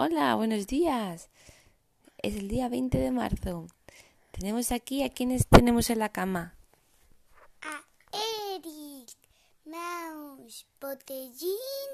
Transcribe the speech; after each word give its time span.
Hola, 0.00 0.36
buenos 0.36 0.68
días. 0.68 1.28
Es 2.18 2.36
el 2.36 2.46
día 2.46 2.68
20 2.68 2.98
de 2.98 3.10
marzo. 3.10 3.66
Tenemos 4.30 4.70
aquí 4.70 5.02
a 5.02 5.08
quienes 5.08 5.48
tenemos 5.48 5.90
en 5.90 5.98
la 5.98 6.08
cama. 6.10 6.54
A 7.62 7.84
Eric, 8.54 9.10
Mouse, 9.64 10.68
Botellín 10.80 11.90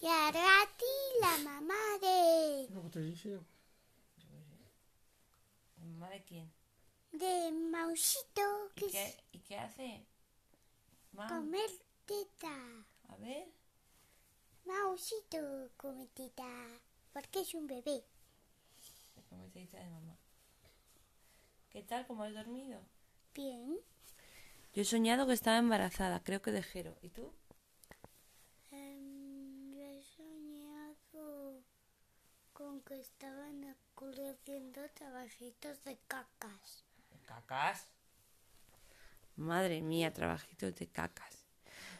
y 0.00 0.06
a 0.06 0.30
Rati, 0.32 1.20
la 1.20 1.36
mamá 1.44 1.74
de, 2.00 2.68
¿Mamá 5.76 6.08
de 6.08 6.24
quién? 6.24 6.50
de 7.12 7.52
Mausito, 7.52 8.70
que 8.74 8.86
es 8.86 9.18
¿Y 9.32 9.40
qué 9.40 9.58
hace? 9.58 10.06
comer 11.14 11.70
teta. 12.06 12.56
A 13.10 13.16
ver. 13.16 13.46
Mausito 14.64 15.68
come 15.76 16.06
teta, 16.14 16.48
porque 17.12 17.40
es 17.40 17.54
un 17.54 17.66
bebé. 17.66 18.04
¿Cómo 19.28 19.48
se 19.50 19.60
dice 19.60 19.78
de 19.78 19.88
mamá? 19.88 20.16
¿Qué 21.70 21.82
tal? 21.82 22.06
¿Cómo 22.06 22.24
has 22.24 22.34
dormido? 22.34 22.80
Bien. 23.34 23.78
Yo 24.74 24.82
he 24.82 24.84
soñado 24.84 25.26
que 25.26 25.32
estaba 25.32 25.58
embarazada, 25.58 26.22
creo 26.22 26.42
que 26.42 26.50
de 26.50 26.62
Jero. 26.62 26.96
¿Y 27.02 27.08
tú? 27.10 27.32
Em, 28.70 29.72
yo 29.74 29.82
he 29.82 30.02
soñado 30.02 31.62
con 32.52 32.80
que 32.82 33.00
estaban 33.00 33.64
haciendo 33.64 34.80
trabajitos 34.94 35.84
de 35.84 35.98
cacas. 36.08 36.84
¿Cacas? 37.26 37.86
Madre 39.36 39.80
mía, 39.80 40.12
trabajitos 40.12 40.74
de 40.74 40.86
cacas. 40.88 41.46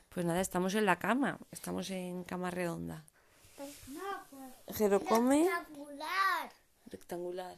Pues 0.09 0.27
nada, 0.27 0.41
estamos 0.41 0.75
en 0.75 0.85
la 0.85 0.99
cama. 0.99 1.39
Estamos 1.51 1.91
en 1.91 2.25
cama 2.25 2.51
redonda. 2.51 3.05
No, 3.59 3.65
pues. 3.67 3.79
Jero 3.87 4.02
come 4.73 5.49
Rectangular. 5.49 6.53
rectangular. 6.87 7.57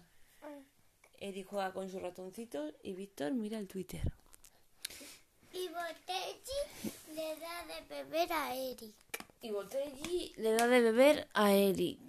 Eri 1.20 1.42
juega 1.42 1.72
con 1.72 1.88
sus 1.88 2.02
ratoncitos 2.02 2.74
y 2.82 2.94
Víctor 2.94 3.32
mira 3.32 3.58
el 3.58 3.68
Twitter. 3.68 4.02
Y 5.52 5.68
Botelli 5.68 7.14
le 7.14 7.36
da 7.38 7.64
de 7.66 8.02
beber 8.02 8.32
a 8.32 8.54
Eric. 8.54 8.94
Y 9.40 9.50
Botelli 9.50 10.32
le 10.36 10.52
da 10.52 10.66
de 10.66 10.80
beber 10.80 11.28
a 11.34 11.52
Eric. 11.52 12.00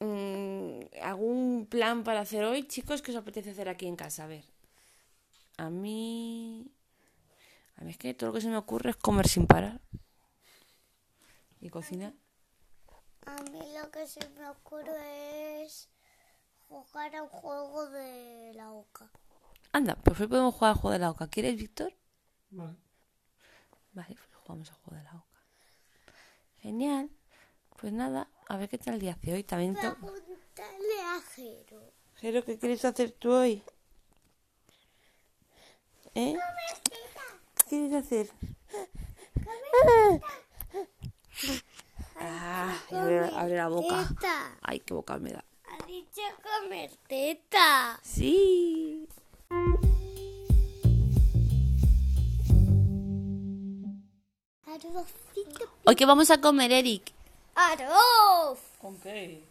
Mm, 0.00 0.80
¿Algún 1.02 1.66
plan 1.68 2.02
para 2.02 2.20
hacer 2.20 2.44
hoy, 2.44 2.66
chicos? 2.66 3.02
¿Qué 3.02 3.10
os 3.10 3.18
apetece 3.18 3.50
hacer 3.50 3.68
aquí 3.68 3.86
en 3.86 3.96
casa? 3.96 4.24
A 4.24 4.28
ver. 4.28 4.44
A 5.58 5.68
mí. 5.68 6.66
A 7.76 7.84
mí 7.84 7.90
es 7.90 7.98
que 7.98 8.14
todo 8.14 8.30
lo 8.30 8.34
que 8.34 8.40
se 8.40 8.48
me 8.48 8.56
ocurre 8.56 8.90
es 8.90 8.96
comer 8.96 9.28
sin 9.28 9.46
parar. 9.46 9.80
Y 11.60 11.68
cocinar. 11.68 12.14
A 13.26 13.42
mí 13.50 13.60
lo 13.76 13.90
que 13.90 14.06
se 14.06 14.28
me 14.30 14.48
ocurre 14.48 15.64
es 15.64 15.88
jugar 16.68 17.14
a 17.16 17.22
un 17.22 17.28
juego 17.28 17.86
de 17.90 18.52
la 18.54 18.72
oca. 18.72 19.10
Anda, 19.72 19.96
pues 19.96 20.20
hoy 20.20 20.26
podemos 20.26 20.54
jugar 20.54 20.72
al 20.72 20.78
juego 20.78 20.92
de 20.92 20.98
la 20.98 21.10
oca. 21.10 21.28
¿Quieres, 21.28 21.56
Víctor? 21.56 21.92
Vale. 22.50 22.76
Vale, 23.92 24.14
pues 24.14 24.36
jugamos 24.42 24.70
al 24.70 24.76
juego 24.76 24.96
de 24.96 25.04
la 25.04 25.14
oca. 25.16 25.40
Genial. 26.58 27.10
Pues 27.76 27.92
nada, 27.92 28.28
a 28.48 28.56
ver 28.56 28.68
qué 28.68 28.78
tal 28.78 28.94
el 28.94 29.00
día 29.00 29.12
hace 29.12 29.32
hoy. 29.32 29.44
También 29.44 29.74
Pregúntale 29.74 31.00
a 31.02 31.20
Jero. 31.34 31.92
Jero, 32.16 32.44
¿qué 32.44 32.58
quieres 32.58 32.84
hacer 32.84 33.12
tú 33.12 33.32
hoy? 33.32 33.62
¿Eh? 36.14 36.36
¿Qué 37.56 37.64
quieres 37.68 37.92
hacer? 37.94 38.30
Ah, 42.20 42.76
abre, 42.92 43.18
abre 43.34 43.56
la 43.56 43.68
boca. 43.68 44.06
Teta. 44.08 44.58
Ay, 44.62 44.80
qué 44.80 44.92
boca 44.94 45.18
me 45.18 45.30
da. 45.32 45.44
Ha 45.64 45.86
dicho 45.86 46.20
comer 46.42 46.90
teta. 47.08 47.98
Sí. 48.02 49.08
¿Hoy 55.84 55.96
qué 55.96 56.06
vamos 56.06 56.30
a 56.30 56.40
comer, 56.40 56.70
Eric? 56.72 57.12
Arroz. 57.54 58.58
¿Con 58.80 58.96
qué? 59.00 59.42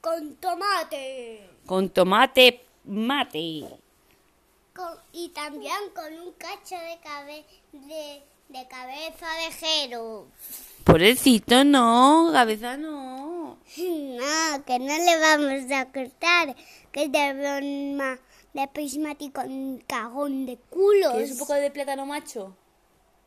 Con 0.00 0.36
tomate. 0.36 1.48
Con 1.66 1.88
tomate 1.90 2.64
mate. 2.84 3.64
Con- 4.74 4.98
y 5.12 5.28
también 5.30 5.90
con 5.94 6.12
un 6.12 6.32
cacho 6.34 6.76
de, 6.76 6.98
cabe- 7.02 7.44
de, 7.72 8.22
de 8.48 8.68
cabeza 8.68 9.26
de 9.26 9.52
Jero. 9.52 10.26
Pobrecito, 10.84 11.64
no, 11.64 12.30
cabeza 12.32 12.76
no. 12.76 13.58
No, 13.76 14.64
que 14.64 14.78
no 14.78 14.96
le 14.96 15.18
vamos 15.18 15.70
a 15.72 15.86
cortar, 15.92 16.54
que 16.92 17.04
es 17.04 17.12
de 17.12 17.32
broma 17.34 18.18
de 18.54 18.68
prismático 18.68 19.42
un 19.42 19.84
cagón 19.86 20.46
de 20.46 20.56
culos. 20.56 21.12
¿Quieres 21.12 21.32
un 21.32 21.38
poco 21.38 21.54
de 21.54 21.70
plátano 21.70 22.06
macho? 22.06 22.56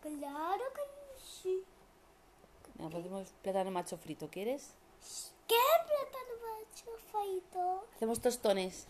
Claro 0.01 0.63
que 0.73 0.81
sí. 1.21 1.63
Nos 2.79 2.93
hacemos 2.95 3.29
plátano 3.43 3.69
macho 3.69 3.97
frito, 3.97 4.29
¿quieres? 4.29 4.71
¿Qué 5.47 5.55
plátano 5.85 6.33
macho 6.47 6.85
feito? 7.11 7.85
Hacemos 7.95 8.19
tostones. 8.21 8.87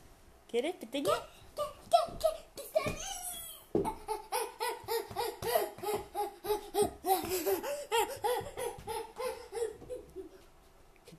¿Quieres, 0.48 0.76
pequeña? 0.76 1.12
¿Qué, 1.56 1.64
qué, 1.90 2.14
qué? 2.20 2.64
¿Qué 2.86 3.09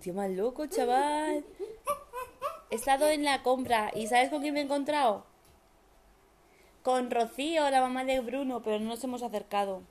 tío 0.00 0.14
más 0.14 0.30
loco, 0.30 0.66
chaval. 0.66 1.44
He 2.70 2.74
estado 2.74 3.08
en 3.08 3.24
la 3.24 3.42
compra 3.42 3.90
y 3.94 4.06
¿sabes 4.06 4.30
con 4.30 4.40
quién 4.42 4.54
me 4.54 4.60
he 4.60 4.64
encontrado? 4.64 5.24
Con 6.82 7.10
Rocío, 7.10 7.68
la 7.70 7.80
mamá 7.80 8.04
de 8.04 8.20
Bruno, 8.20 8.62
pero 8.62 8.78
no 8.78 8.86
nos 8.86 9.04
hemos 9.04 9.22
acercado. 9.22 9.82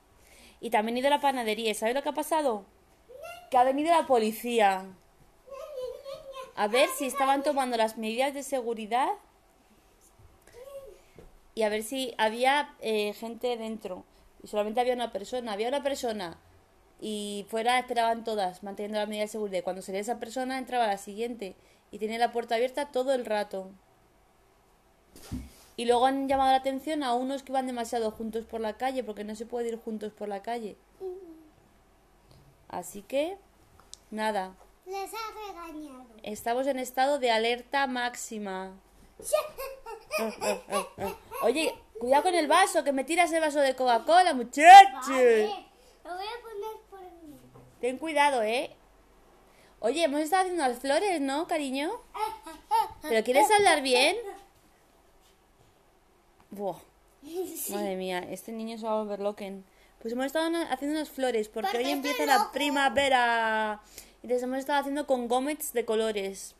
Y 0.59 0.71
también 0.71 0.97
he 0.97 0.99
ido 0.99 1.07
a 1.07 1.11
la 1.11 1.21
panadería. 1.21 1.71
¿Y 1.71 1.75
¿Sabes 1.75 1.95
lo 1.95 2.01
que 2.01 2.09
ha 2.09 2.13
pasado? 2.13 2.65
Que 3.51 3.57
ha 3.57 3.63
venido 3.63 3.91
la 3.91 4.07
policía. 4.07 4.85
A 6.55 6.67
ver 6.67 6.89
si 6.97 7.05
estaban 7.05 7.43
tomando 7.43 7.77
las 7.77 7.97
medidas 7.97 8.33
de 8.33 8.43
seguridad 8.43 9.09
y 11.55 11.63
a 11.63 11.69
ver 11.69 11.83
si 11.83 12.13
había 12.17 12.75
eh, 12.81 13.13
gente 13.13 13.55
dentro. 13.55 14.03
Y 14.43 14.47
solamente 14.47 14.81
había 14.81 14.93
una 14.93 15.11
persona. 15.11 15.53
Había 15.53 15.69
una 15.69 15.83
persona 15.83 16.37
y 16.99 17.45
fuera 17.49 17.79
esperaban 17.79 18.23
todas, 18.23 18.63
manteniendo 18.63 18.99
la 18.99 19.05
medida 19.05 19.23
de 19.23 19.27
seguridad. 19.29 19.59
Y 19.59 19.63
cuando 19.63 19.81
salía 19.81 20.01
esa 20.01 20.19
persona 20.19 20.57
entraba 20.57 20.87
la 20.87 20.97
siguiente 20.97 21.55
y 21.91 21.99
tenía 21.99 22.17
la 22.19 22.31
puerta 22.31 22.55
abierta 22.55 22.91
todo 22.91 23.13
el 23.13 23.25
rato. 23.25 23.71
Y 25.77 25.85
luego 25.85 26.05
han 26.05 26.27
llamado 26.27 26.51
la 26.51 26.57
atención 26.57 27.03
a 27.03 27.13
unos 27.13 27.43
que 27.43 27.53
van 27.53 27.67
demasiado 27.67 28.11
juntos 28.11 28.45
por 28.45 28.59
la 28.59 28.75
calle, 28.77 29.03
porque 29.03 29.23
no 29.23 29.35
se 29.35 29.45
puede 29.45 29.69
ir 29.69 29.79
juntos 29.79 30.11
por 30.11 30.27
la 30.27 30.41
calle. 30.41 30.75
Así 32.67 33.01
que, 33.01 33.37
nada, 34.11 34.55
Les 34.85 35.09
ha 35.13 35.31
regañado. 35.47 36.05
estamos 36.23 36.67
en 36.67 36.79
estado 36.79 37.17
de 37.17 37.31
alerta 37.31 37.87
máxima. 37.87 38.73
Oye, 41.43 41.73
cuidado 41.99 42.23
con 42.23 42.35
el 42.35 42.47
vaso, 42.47 42.83
que 42.83 42.91
me 42.91 43.03
tiras 43.05 43.31
el 43.31 43.39
vaso 43.41 43.59
de 43.61 43.75
Coca-Cola, 43.75 44.33
muchachos. 44.33 45.07
Vale, 45.07 45.45
lo 46.03 46.15
voy 46.15 46.25
a 46.25 46.41
poner 46.41 46.77
por 46.89 47.01
mí. 47.01 47.37
Ten 47.79 47.97
cuidado, 47.97 48.43
¿eh? 48.43 48.75
Oye, 49.79 50.03
hemos 50.03 50.19
estado 50.19 50.43
haciendo 50.43 50.67
las 50.67 50.79
flores, 50.79 51.21
¿no, 51.21 51.47
cariño? 51.47 51.91
¿Pero 53.01 53.23
quieres 53.23 53.49
hablar 53.51 53.81
bien? 53.81 54.17
Buah. 56.51 56.77
Madre 57.69 57.95
mía, 57.95 58.19
este 58.29 58.51
niño 58.51 58.77
se 58.77 58.85
va 58.85 58.93
a 58.93 59.03
volver 59.03 59.19
loquen. 59.19 59.63
Pues 60.01 60.13
hemos 60.13 60.25
estado 60.25 60.49
haciendo 60.69 60.97
unas 60.97 61.09
flores 61.09 61.49
porque 61.49 61.69
Porque 61.71 61.85
hoy 61.85 61.91
empieza 61.91 62.25
la 62.25 62.51
primavera. 62.51 63.81
Entonces 64.21 64.43
hemos 64.43 64.59
estado 64.59 64.79
haciendo 64.79 65.07
con 65.07 65.27
gomets 65.27 65.73
de 65.73 65.85
colores. 65.85 66.55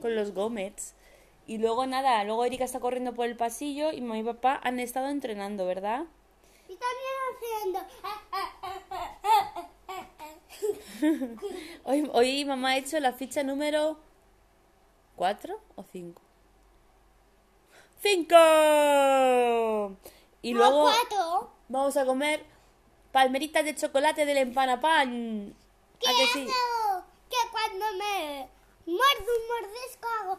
Con 0.00 0.14
los 0.14 0.32
gomets. 0.32 0.94
Y 1.46 1.58
luego 1.58 1.86
nada, 1.86 2.22
luego 2.24 2.44
Erika 2.44 2.64
está 2.64 2.80
corriendo 2.80 3.14
por 3.14 3.26
el 3.26 3.36
pasillo 3.36 3.92
y 3.92 4.00
mamá 4.00 4.18
y 4.18 4.22
papá 4.22 4.60
han 4.62 4.78
estado 4.80 5.08
entrenando, 5.08 5.66
¿verdad? 5.66 6.04
Y 6.68 6.76
también 6.76 7.14
haciendo. 7.34 7.80
Hoy, 11.84 12.10
hoy 12.12 12.44
mamá 12.44 12.70
ha 12.70 12.76
hecho 12.78 12.98
la 13.00 13.12
ficha 13.12 13.42
número 13.42 13.98
4 15.16 15.58
o 15.76 15.82
5. 15.84 16.22
¡Cinco! 18.02 19.96
Y 20.42 20.54
luego 20.54 20.82
Cuatro. 20.82 21.50
vamos 21.68 21.96
a 21.96 22.04
comer 22.06 22.44
palmeritas 23.12 23.64
de 23.64 23.74
chocolate 23.74 24.24
del 24.24 24.38
empanapan. 24.38 25.54
¿Qué 25.98 26.08
¿A 26.08 26.12
que 26.12 26.26
sí? 26.32 26.46
hago? 26.48 27.04
Que 27.28 27.36
cuando 27.50 27.84
me 27.98 28.48
muerdo 28.86 29.30
un 29.36 29.48
mordisco 29.48 30.08
hago. 30.20 30.38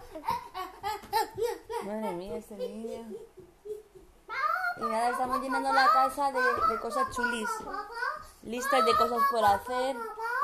Madre 1.86 2.12
mía, 2.16 2.38
este 2.38 2.56
niño. 2.58 3.06
Y 4.78 4.82
nada, 4.82 5.10
estamos 5.10 5.42
llenando 5.42 5.72
la 5.72 5.88
casa 5.94 6.32
de, 6.32 6.74
de 6.74 6.80
cosas 6.80 7.08
chulis. 7.16 7.50
Listas 8.44 8.86
de 8.86 8.96
cosas 8.96 9.22
por 9.30 9.46
hacer. 9.46 9.96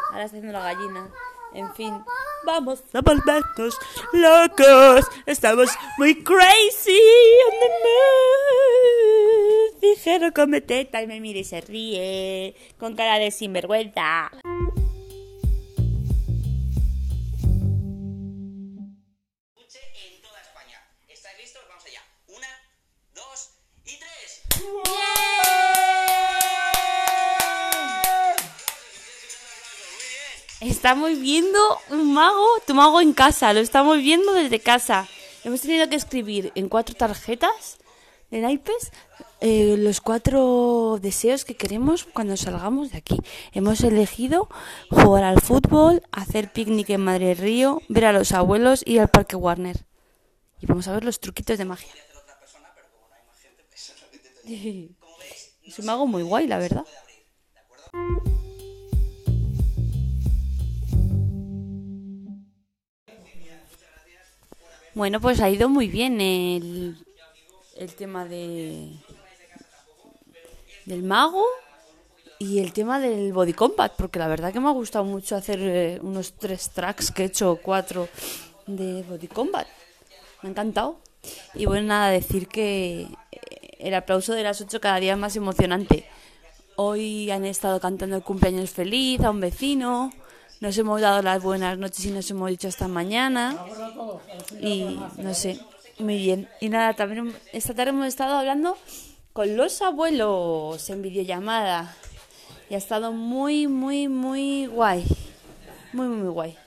Ahora 0.09 0.23
está 0.25 0.37
haciendo 0.37 0.53
la 0.53 0.63
gallina. 0.63 1.07
En 1.53 1.73
fin, 1.73 2.03
vamos 2.45 2.83
a 2.93 3.01
volvernos 3.01 3.79
locos. 4.13 5.07
Estamos 5.25 5.69
muy 5.97 6.23
crazy 6.23 6.99
on 7.45 7.53
the 7.59 7.69
mood. 9.71 9.81
Dijeron 9.81 10.31
come 10.31 10.61
teta 10.61 11.01
y 11.01 11.07
me 11.07 11.19
mira 11.19 11.39
y 11.39 11.43
se 11.43 11.61
ríe 11.61 12.55
con 12.77 12.95
cara 12.95 13.17
de 13.17 13.31
sinvergüenza. 13.31 14.31
Estamos 30.77 31.19
viendo 31.19 31.57
un 31.89 32.13
mago, 32.13 32.45
tu 32.67 32.75
mago 32.75 33.01
en 33.01 33.11
casa, 33.11 33.51
lo 33.51 33.61
estamos 33.61 33.97
viendo 33.97 34.31
desde 34.33 34.59
casa. 34.59 35.07
Hemos 35.43 35.61
tenido 35.61 35.89
que 35.89 35.95
escribir 35.95 36.51
en 36.53 36.69
cuatro 36.69 36.93
tarjetas 36.93 37.79
de 38.29 38.41
naipes 38.41 38.91
eh, 39.41 39.75
los 39.79 40.01
cuatro 40.01 40.99
deseos 41.01 41.45
que 41.45 41.55
queremos 41.57 42.03
cuando 42.03 42.37
salgamos 42.37 42.91
de 42.91 42.99
aquí. 42.99 43.17
Hemos 43.53 43.81
elegido 43.81 44.49
jugar 44.91 45.23
al 45.23 45.41
fútbol, 45.41 46.03
hacer 46.11 46.53
picnic 46.53 46.91
en 46.91 47.03
Madre 47.03 47.33
Río, 47.33 47.81
ver 47.89 48.05
a 48.05 48.13
los 48.13 48.31
abuelos 48.31 48.83
y 48.85 48.99
al 48.99 49.07
Parque 49.07 49.35
Warner. 49.35 49.83
Y 50.61 50.67
vamos 50.67 50.87
a 50.87 50.93
ver 50.93 51.03
los 51.03 51.19
truquitos 51.19 51.57
de 51.57 51.65
magia. 51.65 51.91
Es 55.65 55.79
un 55.79 55.85
mago 55.85 56.05
muy 56.05 56.21
guay, 56.21 56.47
la 56.47 56.59
verdad. 56.59 56.85
Bueno, 64.97 65.21
pues 65.21 65.41
ha 65.41 65.49
ido 65.51 65.69
muy 65.69 65.89
bien 65.89 66.19
el, 66.19 66.97
el 67.75 67.93
tema 67.93 68.25
de 68.25 68.89
del 70.85 71.03
mago 71.03 71.45
y 72.39 72.57
el 72.57 72.73
tema 72.73 72.99
del 72.99 73.31
body 73.31 73.53
combat, 73.53 73.93
porque 73.95 74.17
la 74.17 74.27
verdad 74.27 74.51
que 74.51 74.59
me 74.59 74.69
ha 74.69 74.71
gustado 74.71 75.05
mucho 75.05 75.35
hacer 75.35 75.59
eh, 75.61 75.99
unos 76.01 76.33
tres 76.33 76.71
tracks 76.71 77.11
que 77.11 77.21
he 77.21 77.25
hecho, 77.27 77.59
cuatro 77.61 78.09
de 78.65 79.03
body 79.03 79.27
combat. 79.27 79.67
Me 80.41 80.49
ha 80.49 80.51
encantado. 80.53 80.97
Y 81.53 81.67
bueno, 81.67 81.89
nada, 81.89 82.09
decir 82.09 82.47
que 82.47 83.01
eh, 83.01 83.07
el 83.77 83.93
aplauso 83.93 84.33
de 84.33 84.41
las 84.41 84.61
ocho 84.61 84.81
cada 84.81 84.99
día 84.99 85.13
es 85.13 85.19
más 85.19 85.35
emocionante. 85.35 86.07
Hoy 86.75 87.29
han 87.29 87.45
estado 87.45 87.79
cantando 87.79 88.15
el 88.15 88.23
cumpleaños 88.23 88.71
feliz 88.71 89.21
a 89.21 89.29
un 89.29 89.41
vecino. 89.41 90.11
Nos 90.59 90.75
hemos 90.77 91.01
dado 91.01 91.21
las 91.21 91.43
buenas 91.43 91.77
noches 91.77 92.03
y 92.05 92.11
nos 92.11 92.29
hemos 92.31 92.49
dicho 92.49 92.67
hasta 92.67 92.87
mañana. 92.87 93.55
Y 94.59 94.99
no 95.17 95.33
sé, 95.35 95.59
muy 95.99 96.17
bien. 96.17 96.49
Y 96.59 96.69
nada, 96.69 96.93
también 96.93 97.35
esta 97.53 97.75
tarde 97.75 97.91
hemos 97.91 98.07
estado 98.07 98.37
hablando 98.37 98.75
con 99.33 99.55
los 99.55 99.81
abuelos 99.83 100.89
en 100.89 101.03
videollamada. 101.03 101.95
Y 102.69 102.73
ha 102.73 102.77
estado 102.79 103.11
muy, 103.11 103.67
muy, 103.67 104.07
muy 104.07 104.65
guay. 104.65 105.05
Muy, 105.93 106.07
muy, 106.07 106.17
muy 106.17 106.29
guay. 106.29 106.57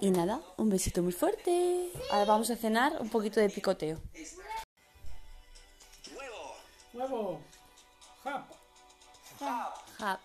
Y 0.00 0.10
nada, 0.10 0.40
un 0.58 0.68
besito 0.68 1.02
muy 1.02 1.12
fuerte. 1.12 1.90
Ahora 2.10 2.26
vamos 2.26 2.50
a 2.50 2.56
cenar 2.56 2.98
un 3.00 3.08
poquito 3.08 3.40
de 3.40 3.48
picoteo. 3.48 3.98
Huevo, 6.14 6.56
Huevo. 6.92 7.40
Jap. 8.22 8.44
Ja. 9.98 10.20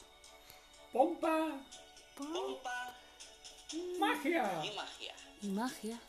Pompa. 0.92 1.62
pompa 2.18 2.96
Magia. 4.00 4.62
y 4.64 4.72
magia. 4.72 5.14
Y 5.42 5.48
magia. 5.50 6.00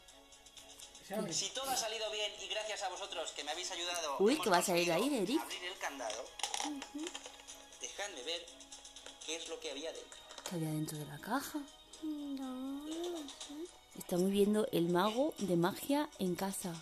Si 1.30 1.50
todo 1.50 1.68
ha 1.68 1.76
salido 1.76 2.10
bien 2.12 2.32
y 2.40 2.46
gracias 2.48 2.82
a 2.84 2.88
vosotros 2.88 3.32
que 3.32 3.44
me 3.44 3.50
habéis 3.50 3.70
ayudado. 3.70 4.16
Uy, 4.20 4.38
¿qué 4.38 4.48
va 4.48 4.58
a 4.58 4.62
salir 4.62 4.90
ahí, 4.92 5.14
Eric? 5.14 5.40
Abrir 5.42 5.64
el 5.64 5.78
candado. 5.78 6.24
Dejadme 7.80 8.22
ver 8.22 8.46
qué 9.26 9.36
es 9.36 9.48
lo 9.48 9.58
que 9.60 9.70
había 9.72 9.92
dentro. 9.92 10.18
¿Qué 10.48 10.54
había 10.54 10.68
dentro 10.68 10.98
de 10.98 11.04
la 11.06 11.18
caja? 11.18 11.58
Estamos 13.98 14.30
viendo 14.30 14.66
el 14.72 14.88
mago 14.88 15.34
de 15.38 15.56
magia 15.56 16.08
en 16.18 16.36
casa. 16.36 16.72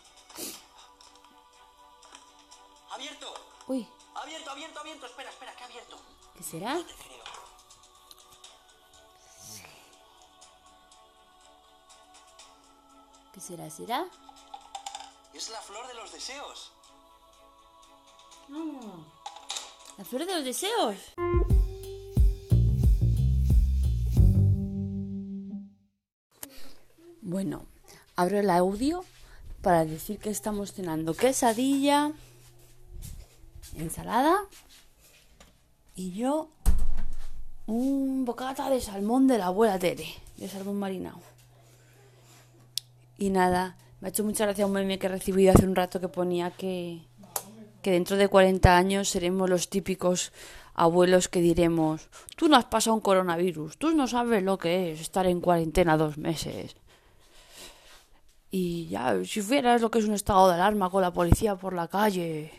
¡Abierto! 2.90 3.34
Uy, 3.66 3.88
¡Abierto, 4.14 4.50
abierto, 4.50 4.80
abierto! 4.80 5.06
Espera, 5.06 5.30
espera, 5.30 5.54
¿qué 5.56 5.62
ha 5.62 5.66
abierto? 5.66 5.98
¿qué 6.36 6.42
será? 6.44 6.76
Te 6.76 6.94
creo. 6.94 7.27
¿Qué 13.38 13.44
será? 13.44 13.70
¿Será? 13.70 14.04
Es 15.32 15.48
la 15.50 15.60
flor 15.60 15.86
de 15.86 15.94
los 15.94 16.12
deseos. 16.12 16.72
Ah, 18.50 18.96
¿La 19.96 20.04
flor 20.04 20.26
de 20.26 20.34
los 20.34 20.44
deseos? 20.44 20.96
Bueno, 27.22 27.64
abro 28.16 28.40
el 28.40 28.50
audio 28.50 29.04
para 29.62 29.84
decir 29.84 30.18
que 30.18 30.30
estamos 30.30 30.72
cenando 30.72 31.14
quesadilla, 31.14 32.10
ensalada 33.76 34.46
y 35.94 36.10
yo 36.10 36.48
un 37.66 38.24
bocata 38.24 38.68
de 38.68 38.80
salmón 38.80 39.28
de 39.28 39.38
la 39.38 39.46
abuela 39.46 39.78
Tere, 39.78 40.12
de 40.38 40.48
salmón 40.48 40.80
marinado. 40.80 41.37
Y 43.18 43.30
nada, 43.30 43.76
me 44.00 44.08
ha 44.08 44.10
hecho 44.10 44.24
mucha 44.24 44.44
gracia 44.44 44.64
un 44.64 44.72
meme 44.72 44.98
que 44.98 45.06
he 45.06 45.10
recibido 45.10 45.52
hace 45.52 45.66
un 45.66 45.74
rato 45.74 46.00
que 46.00 46.08
ponía 46.08 46.52
que, 46.52 47.02
que 47.82 47.90
dentro 47.90 48.16
de 48.16 48.28
40 48.28 48.76
años 48.76 49.08
seremos 49.08 49.50
los 49.50 49.68
típicos 49.68 50.32
abuelos 50.78 51.28
que 51.28 51.40
diremos, 51.40 52.08
tú 52.36 52.48
no 52.48 52.56
has 52.56 52.66
pasado 52.66 52.94
un 52.94 53.00
coronavirus, 53.00 53.76
tú 53.78 53.90
no 53.90 54.06
sabes 54.06 54.44
lo 54.44 54.58
que 54.58 54.92
es 54.92 55.00
estar 55.00 55.26
en 55.26 55.40
cuarentena 55.40 55.96
dos 55.96 56.16
meses. 56.16 56.76
Y 58.50 58.86
ya, 58.86 59.22
si 59.24 59.42
fueras 59.42 59.82
lo 59.82 59.90
que 59.90 59.98
es 59.98 60.06
un 60.06 60.14
estado 60.14 60.48
de 60.48 60.54
alarma 60.54 60.88
con 60.88 61.02
la 61.02 61.12
policía 61.12 61.56
por 61.56 61.74
la 61.74 61.88
calle. 61.88 62.52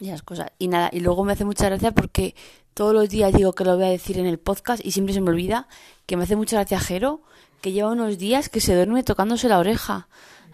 Y 0.00 0.08
esas 0.08 0.22
cosas. 0.22 0.50
Y 0.58 0.68
nada, 0.68 0.88
y 0.92 1.00
luego 1.00 1.22
me 1.22 1.34
hace 1.34 1.44
mucha 1.44 1.66
gracia 1.66 1.92
porque 1.92 2.34
todos 2.72 2.92
los 2.94 3.08
días 3.08 3.32
digo 3.32 3.52
que 3.52 3.64
lo 3.64 3.76
voy 3.76 3.84
a 3.84 3.90
decir 3.90 4.18
en 4.18 4.26
el 4.26 4.38
podcast 4.38 4.84
y 4.84 4.90
siempre 4.90 5.14
se 5.14 5.20
me 5.20 5.30
olvida 5.30 5.68
que 6.06 6.16
me 6.16 6.24
hace 6.24 6.34
mucha 6.34 6.56
gracia 6.56 6.80
Jero, 6.80 7.22
que 7.64 7.72
lleva 7.72 7.92
unos 7.92 8.18
días 8.18 8.50
que 8.50 8.60
se 8.60 8.74
duerme 8.74 9.02
tocándose 9.02 9.48
la 9.48 9.58
oreja. 9.58 10.06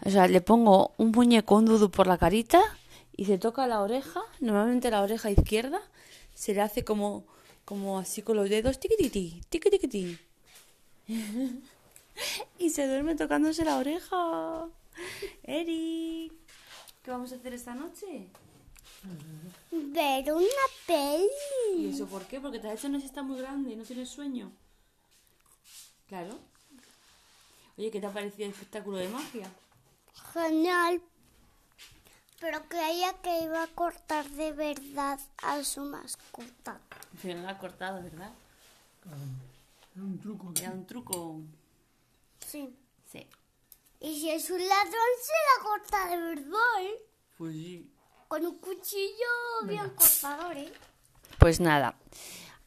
O 0.06 0.10
sea, 0.10 0.28
le 0.28 0.40
pongo 0.40 0.94
un 0.96 1.10
muñeco, 1.10 1.56
un 1.56 1.64
dudu 1.64 1.90
por 1.90 2.06
la 2.06 2.18
carita 2.18 2.62
y 3.16 3.24
se 3.24 3.36
toca 3.36 3.66
la 3.66 3.80
oreja, 3.80 4.20
normalmente 4.38 4.92
la 4.92 5.02
oreja 5.02 5.28
izquierda, 5.28 5.80
se 6.36 6.54
le 6.54 6.60
hace 6.60 6.84
como, 6.84 7.24
como 7.64 7.98
así 7.98 8.22
con 8.22 8.36
los 8.36 8.48
dedos, 8.48 8.78
tiquititi, 8.78 9.42
tiquititi. 9.48 10.18
y 12.60 12.70
se 12.70 12.86
duerme 12.86 13.16
tocándose 13.16 13.64
la 13.64 13.78
oreja. 13.78 14.68
Eric, 15.42 16.32
¿qué 17.02 17.10
vamos 17.10 17.32
a 17.32 17.34
hacer 17.34 17.54
esta 17.54 17.74
noche? 17.74 18.28
Ver 19.72 20.32
una 20.32 20.66
peli. 20.86 21.26
¿Y 21.76 21.88
eso 21.88 22.06
por 22.06 22.22
qué? 22.26 22.40
Porque 22.40 22.60
te 22.60 22.68
has 22.68 22.78
hecho 22.78 22.86
una 22.86 23.00
siesta 23.00 23.24
muy 23.24 23.36
grande 23.36 23.72
y 23.72 23.76
no 23.76 23.82
tienes 23.82 24.10
sueño. 24.10 24.52
Claro. 26.06 26.38
Oye, 27.80 27.90
¿qué 27.90 27.98
te 27.98 28.06
ha 28.08 28.12
parecido 28.12 28.44
el 28.44 28.52
espectáculo 28.52 28.98
de 28.98 29.08
magia? 29.08 29.50
Genial. 30.34 31.00
Pero 32.38 32.68
creía 32.68 33.14
que 33.22 33.44
iba 33.44 33.62
a 33.62 33.68
cortar 33.68 34.28
de 34.32 34.52
verdad 34.52 35.18
a 35.42 35.64
su 35.64 35.80
mascota. 35.80 36.78
Pero 37.22 37.38
no 37.38 37.44
la 37.46 37.52
ha 37.52 37.58
cortado, 37.58 38.02
¿verdad? 38.02 38.32
Es 39.96 40.02
un 40.02 40.18
truco. 40.18 40.52
Era 40.56 40.72
un 40.72 40.84
truco. 40.84 41.40
Sí. 42.46 42.68
Sí. 43.10 43.26
Y 43.98 44.20
si 44.20 44.28
es 44.28 44.50
un 44.50 44.58
ladrón, 44.58 45.10
se 45.22 45.32
la 45.32 45.64
corta 45.64 46.08
de 46.10 46.16
verdad, 46.18 46.82
¿eh? 46.82 47.02
Pues 47.38 47.54
sí. 47.54 47.90
Con 48.28 48.44
un 48.44 48.58
cuchillo 48.58 49.64
bien 49.64 49.88
cortador, 49.88 50.54
¿eh? 50.54 50.70
Pues 51.38 51.60
nada. 51.60 51.94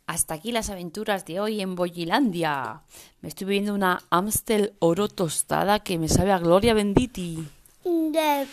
Hasta 0.05 0.33
aquí 0.33 0.51
las 0.51 0.69
aventuras 0.69 1.25
de 1.25 1.39
hoy 1.39 1.61
en 1.61 1.75
Boyilandia. 1.75 2.81
Me 3.21 3.29
estoy 3.29 3.45
bebiendo 3.47 3.73
una 3.73 4.03
Amstel 4.09 4.75
Oro 4.79 5.07
tostada 5.07 5.79
que 5.79 5.97
me 5.97 6.09
sabe 6.09 6.33
a 6.33 6.39
Gloria 6.39 6.73
Benditi. 6.73 7.47
De, 7.85 8.47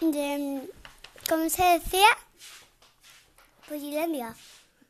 de... 0.00 0.70
¿Cómo 1.28 1.48
se 1.50 1.62
decía? 1.64 2.08
Pues 3.68 3.82
Landia. 3.82 4.34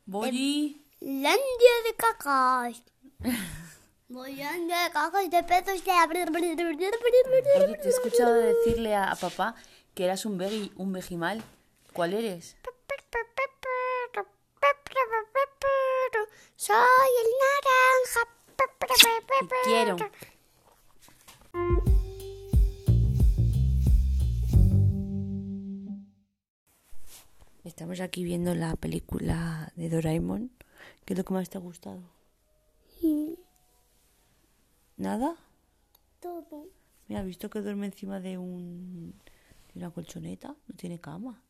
Boyi. 0.06 0.80
Landia 1.00 1.74
de 1.84 1.94
cacas. 1.94 2.82
Landia 4.08 4.52
de 4.52 4.92
cacas 4.92 5.30
de 5.30 5.42
pedos 5.42 5.84
de... 5.84 5.90
Oye, 7.64 7.76
te 7.76 7.86
he 7.86 7.90
escuchado 7.90 8.32
decirle 8.32 8.94
a, 8.94 9.10
a 9.10 9.16
papá 9.16 9.54
que 9.94 10.04
eras 10.04 10.24
un 10.24 10.38
vegi, 10.38 10.72
un 10.76 10.92
vejimal. 10.92 11.42
¿Cuál 11.92 12.14
eres? 12.14 12.56
Soy 16.60 16.74
el 16.74 17.30
naranja. 17.44 18.20
Te 18.56 19.54
quiero. 19.62 19.96
Estamos 27.62 28.00
aquí 28.00 28.24
viendo 28.24 28.56
la 28.56 28.74
película 28.74 29.72
de 29.76 29.88
Doraemon. 29.88 30.50
¿Qué 31.04 31.14
es 31.14 31.18
lo 31.18 31.24
que 31.24 31.32
más 31.32 31.48
te 31.48 31.58
ha 31.58 31.60
gustado? 31.60 32.02
¿Nada? 34.96 35.36
Todo. 36.18 36.66
Mira, 37.06 37.20
¿has 37.20 37.26
visto 37.26 37.50
que 37.50 37.60
duerme 37.60 37.86
encima 37.86 38.18
de 38.18 38.36
un 38.36 39.14
de 39.72 39.78
una 39.78 39.92
colchoneta? 39.92 40.56
No 40.66 40.74
tiene 40.74 41.00
cama. 41.00 41.40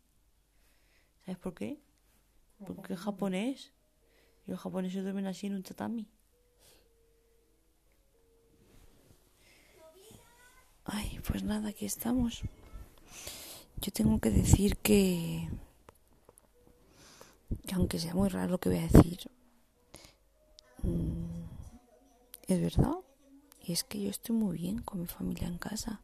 ¿Sabes 1.25 1.39
por 1.39 1.55
qué? 1.55 1.81
Porque 2.67 2.93
es 2.93 3.01
japonés. 3.01 3.73
Y 4.49 4.51
los 4.51 4.61
japoneses 4.61 5.03
duermen 5.03 5.27
así 5.27 5.47
en 5.47 5.57
un 5.57 5.63
tatami. 5.63 6.09
Ay, 10.85 11.21
pues 11.27 11.43
nada, 11.43 11.69
aquí 11.69 11.85
estamos. 11.85 12.41
Yo 13.77 13.93
tengo 13.93 14.19
que 14.21 14.31
decir 14.31 14.79
que, 14.79 15.51
que 17.67 17.75
aunque 17.75 17.99
sea 17.99 18.15
muy 18.15 18.31
raro 18.31 18.53
lo 18.53 18.59
que 18.59 18.71
voy 18.71 18.79
a 18.79 18.89
decir, 18.89 19.31
mm, 20.83 21.45
es 22.47 22.61
verdad. 22.63 22.95
Y 23.61 23.73
es 23.73 23.85
que 23.85 24.01
yo 24.01 24.09
estoy 24.09 24.35
muy 24.35 24.57
bien 24.57 24.81
con 24.81 25.01
mi 25.01 25.07
familia 25.07 25.47
en 25.47 25.59
casa. 25.59 26.01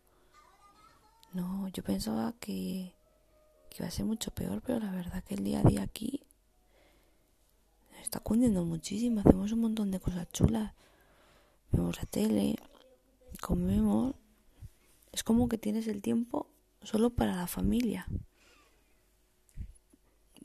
No, 1.33 1.67
yo 1.69 1.83
pensaba 1.83 2.35
que, 2.39 2.95
que 3.71 3.79
iba 3.79 3.87
a 3.87 3.91
ser 3.91 4.05
mucho 4.05 4.33
peor, 4.33 4.61
pero 4.61 4.81
la 4.81 4.91
verdad 4.91 5.25
que 5.25 5.35
el 5.35 5.45
día 5.45 5.61
a 5.61 5.63
día 5.63 5.83
aquí 5.83 6.24
está 8.05 8.21
cundiendo 8.21 8.65
muchísimo. 8.65 9.21
Hacemos 9.21 9.53
un 9.53 9.61
montón 9.61 9.91
de 9.91 9.99
cosas 9.99 10.31
chulas. 10.31 10.75
Vemos 11.73 11.97
la 11.97 12.07
tele, 12.07 12.57
comemos. 13.41 14.15
Es 15.13 15.25
como 15.25 15.49
que 15.49 15.59
tienes 15.59 15.89
el 15.89 16.03
tiempo 16.03 16.49
solo 16.83 17.11
para 17.11 17.35
la 17.35 17.47
familia. 17.47 18.07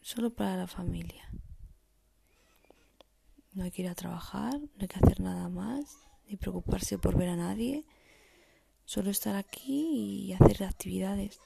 Solo 0.02 0.34
para 0.34 0.56
la 0.56 0.68
familia. 0.68 1.30
No 3.54 3.64
hay 3.64 3.72
que 3.72 3.82
ir 3.82 3.90
a 3.90 3.96
trabajar, 3.96 4.60
no 4.60 4.80
hay 4.80 4.88
que 4.88 5.00
hacer 5.00 5.20
nada 5.20 5.50
más, 5.50 5.98
ni 6.28 6.38
preocuparse 6.38 6.98
por 6.98 7.18
ver 7.18 7.30
a 7.30 7.36
nadie. 7.36 7.86
Solo 8.86 9.12
estar 9.12 9.36
aquí 9.36 10.28
y 10.28 10.34
hacer 10.34 10.64
actividades. 10.64 11.40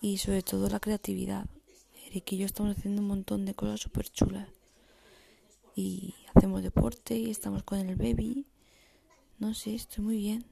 Y 0.00 0.18
sobre 0.18 0.42
todo 0.42 0.68
la 0.68 0.80
creatividad. 0.80 1.46
Eric 2.06 2.32
y 2.32 2.38
yo 2.38 2.46
estamos 2.46 2.76
haciendo 2.76 3.02
un 3.02 3.08
montón 3.08 3.44
de 3.44 3.54
cosas 3.54 3.80
súper 3.80 4.08
chulas. 4.08 4.48
Y 5.74 6.14
hacemos 6.34 6.62
deporte 6.62 7.16
y 7.16 7.30
estamos 7.30 7.62
con 7.62 7.78
el 7.78 7.96
baby. 7.96 8.46
No 9.38 9.54
sé, 9.54 9.74
estoy 9.74 10.04
muy 10.04 10.16
bien. 10.18 10.44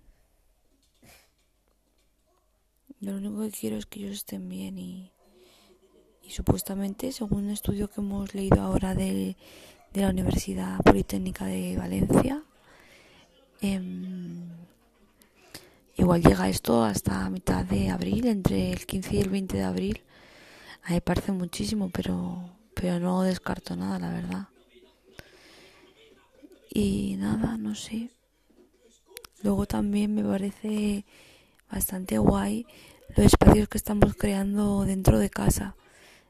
Yo 3.00 3.12
lo 3.12 3.18
único 3.18 3.40
que 3.40 3.50
quiero 3.50 3.76
es 3.76 3.86
que 3.86 4.00
ellos 4.00 4.16
estén 4.16 4.48
bien 4.48 4.78
y, 4.78 5.10
y 6.22 6.30
supuestamente, 6.30 7.12
según 7.12 7.44
un 7.44 7.50
estudio 7.50 7.88
que 7.88 8.00
hemos 8.00 8.34
leído 8.34 8.60
ahora 8.60 8.94
de, 8.94 9.36
la 9.94 10.10
Universidad 10.10 10.78
Politécnica 10.84 11.46
de 11.46 11.76
Valencia, 11.76 12.44
em, 13.60 14.48
igual 15.96 16.22
llega 16.22 16.48
esto 16.48 16.84
hasta 16.84 17.28
mitad 17.30 17.64
de 17.64 17.90
abril, 17.90 18.26
entre 18.26 18.70
el 18.70 18.86
15 18.86 19.16
y 19.16 19.20
el 19.20 19.30
20 19.30 19.56
de 19.56 19.64
abril. 19.64 20.02
A 20.84 20.92
mí 20.92 21.00
parece 21.00 21.32
muchísimo, 21.32 21.90
pero, 21.90 22.50
pero 22.74 23.00
no 23.00 23.22
descarto 23.22 23.74
nada, 23.74 23.98
la 23.98 24.12
verdad. 24.12 24.48
Y 26.72 27.16
nada, 27.18 27.56
no 27.56 27.74
sé. 27.74 28.10
Luego 29.42 29.66
también 29.66 30.14
me 30.14 30.22
parece 30.22 31.04
bastante 31.70 32.18
guay 32.18 32.66
los 33.16 33.26
espacios 33.26 33.68
que 33.68 33.78
estamos 33.78 34.14
creando 34.14 34.84
dentro 34.84 35.18
de 35.18 35.30
casa. 35.30 35.74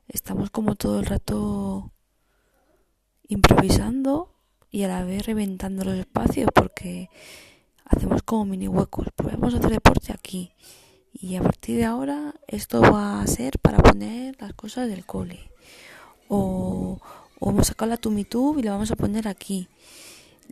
Estamos 0.09 0.51
como 0.51 0.77
todo 0.77 1.01
el 1.01 1.07
rato 1.07 1.93
improvisando 3.29 4.33
y 4.71 4.85
a 4.85 4.89
la 4.89 5.05
vez 5.05 5.27
reventando 5.27 5.85
los 5.85 5.95
espacios 5.95 6.49
porque 6.55 7.11
hacemos 7.85 8.23
como 8.23 8.47
mini 8.47 8.67
huecos. 8.67 9.09
Pues 9.15 9.39
vamos 9.39 9.55
a 9.55 9.59
hacer 9.59 9.73
deporte 9.73 10.13
aquí. 10.13 10.53
Y 11.13 11.37
a 11.37 11.43
partir 11.43 11.77
de 11.77 11.85
ahora 11.85 12.35
esto 12.47 12.81
va 12.81 13.21
a 13.21 13.27
ser 13.27 13.59
para 13.59 13.79
poner 13.79 14.41
las 14.41 14.55
cosas 14.55 14.89
del 14.89 15.05
cole. 15.05 15.51
O, 16.29 16.99
o 17.39 17.47
vamos 17.47 17.67
a 17.67 17.73
sacar 17.73 17.89
la 17.89 17.99
Tumitub 17.99 18.59
y 18.59 18.63
la 18.63 18.73
vamos 18.73 18.91
a 18.91 18.97
poner 18.97 19.29
aquí. 19.29 19.69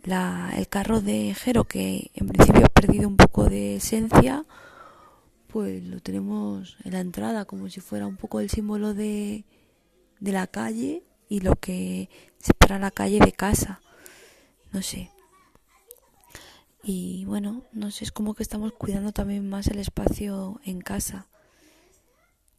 La, 0.03 0.51
el 0.55 0.67
carro 0.67 1.01
de 1.01 1.33
Jero 1.33 1.65
que 1.65 2.11
en 2.13 2.27
principio 2.27 2.65
ha 2.65 2.69
perdido 2.69 3.07
un 3.07 3.17
poco 3.17 3.45
de 3.45 3.75
esencia 3.75 4.45
pues 5.49 5.83
lo 5.83 5.99
tenemos 5.99 6.77
en 6.83 6.93
la 6.93 6.99
entrada 6.99 7.45
como 7.45 7.69
si 7.69 7.81
fuera 7.81 8.05
un 8.05 8.17
poco 8.17 8.39
el 8.39 8.49
símbolo 8.49 8.93
de, 8.93 9.45
de 10.19 10.31
la 10.31 10.47
calle 10.47 11.03
y 11.27 11.39
lo 11.41 11.55
que 11.55 12.09
separa 12.37 12.79
la 12.79 12.91
calle 12.91 13.19
de 13.19 13.31
casa. 13.31 13.81
No 14.71 14.81
sé. 14.81 15.11
Y 16.83 17.25
bueno, 17.25 17.63
no 17.71 17.91
sé, 17.91 18.05
es 18.05 18.11
como 18.11 18.35
que 18.35 18.43
estamos 18.43 18.73
cuidando 18.73 19.11
también 19.11 19.49
más 19.49 19.67
el 19.67 19.79
espacio 19.79 20.61
en 20.65 20.81
casa. 20.81 21.27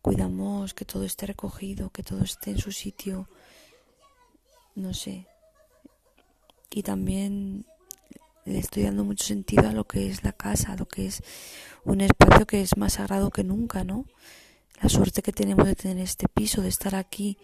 Cuidamos 0.03 0.75
que 0.75 0.85
todo 0.85 1.05
esté 1.05 1.27
recogido, 1.27 1.91
que 1.91 2.03
todo 2.03 2.25
esté 2.25 2.51
en 2.51 2.59
su 2.59 2.73
sitio. 2.73 3.29
No 4.75 4.95
sé. 4.95 5.27
Y 6.71 6.83
también 6.83 7.67
le 8.45 8.59
estoy 8.59 8.85
dando 8.85 9.05
mucho 9.05 9.25
sentido 9.25 9.69
a 9.69 9.73
lo 9.73 9.85
que 9.85 10.09
es 10.09 10.25
la 10.25 10.33
casa, 10.33 10.73
a 10.73 10.77
lo 10.77 10.87
que 10.87 11.07
es 11.07 11.23
un 11.85 12.01
espacio 12.01 12.47
que 12.47 12.63
es 12.63 12.77
más 12.77 12.95
sagrado 12.95 13.31
que 13.31 13.45
nunca, 13.45 13.85
¿no? 13.85 14.07
La 14.81 14.89
suerte 14.89 15.23
que 15.23 15.33
tenemos 15.33 15.67
de 15.67 15.75
tener 15.75 15.99
este 15.99 16.29
piso, 16.29 16.63
de 16.63 16.69
estar 16.69 16.95
aquí, 16.95 17.39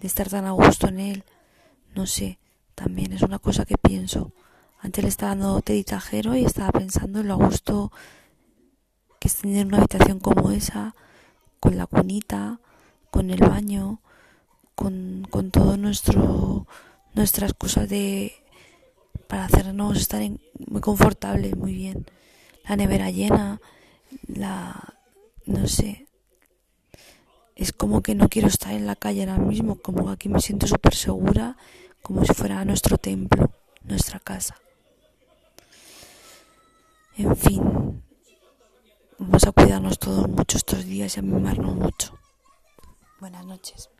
de 0.00 0.06
estar 0.06 0.28
tan 0.28 0.46
a 0.46 0.50
gusto 0.52 0.88
en 0.88 0.98
él, 0.98 1.24
no 1.94 2.06
sé, 2.06 2.38
también 2.74 3.12
es 3.12 3.22
una 3.22 3.38
cosa 3.38 3.64
que 3.64 3.76
pienso. 3.76 4.32
Antes 4.80 5.04
le 5.04 5.08
estaba 5.08 5.34
dando 5.34 5.60
teditajero 5.60 6.34
y 6.34 6.44
estaba 6.44 6.72
pensando 6.72 7.20
en 7.20 7.28
lo 7.28 7.34
a 7.34 7.46
gusto 7.46 7.92
que 9.18 9.28
es 9.28 9.36
tener 9.36 9.66
una 9.66 9.78
habitación 9.78 10.18
como 10.18 10.50
esa, 10.50 10.94
con 11.60 11.76
la 11.76 11.86
cunita, 11.86 12.60
con 13.10 13.30
el 13.30 13.40
baño, 13.40 14.00
con, 14.74 15.26
con 15.30 15.50
todo 15.50 15.76
nuestro 15.76 16.66
nuestras 17.12 17.52
cosas 17.54 17.88
de 17.88 18.39
para 19.30 19.44
hacernos 19.44 19.96
estar 19.96 20.20
en, 20.20 20.40
muy 20.66 20.80
confortables, 20.80 21.56
muy 21.56 21.72
bien. 21.72 22.04
La 22.68 22.74
nevera 22.74 23.10
llena, 23.10 23.60
la 24.26 24.94
no 25.46 25.68
sé. 25.68 26.08
Es 27.54 27.72
como 27.72 28.02
que 28.02 28.16
no 28.16 28.28
quiero 28.28 28.48
estar 28.48 28.72
en 28.72 28.86
la 28.86 28.96
calle 28.96 29.22
ahora 29.22 29.38
mismo, 29.38 29.76
como 29.76 30.10
aquí 30.10 30.28
me 30.28 30.40
siento 30.40 30.66
súper 30.66 30.96
segura, 30.96 31.56
como 32.02 32.24
si 32.24 32.34
fuera 32.34 32.64
nuestro 32.64 32.98
templo, 32.98 33.52
nuestra 33.84 34.18
casa. 34.18 34.56
En 37.16 37.36
fin, 37.36 38.02
vamos 39.16 39.44
a 39.46 39.52
cuidarnos 39.52 39.98
todos 39.98 40.28
mucho 40.28 40.56
estos 40.56 40.84
días 40.86 41.16
y 41.16 41.20
a 41.20 41.22
mimarnos 41.22 41.76
mucho. 41.76 42.18
Buenas 43.20 43.46
noches. 43.46 43.90